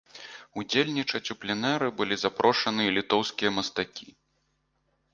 Удзельнічаць 0.61 1.31
у 1.35 1.37
пленэры 1.43 1.87
былі 2.01 2.15
запрошаны 2.23 2.81
і 2.91 2.95
літоўскія 2.99 3.49
мастакі. 3.63 4.07